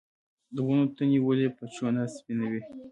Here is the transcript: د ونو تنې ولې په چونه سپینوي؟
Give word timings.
د 0.55 0.57
ونو 0.65 0.85
تنې 0.95 1.19
ولې 1.25 1.47
په 1.57 1.63
چونه 1.75 2.01
سپینوي؟ 2.15 2.61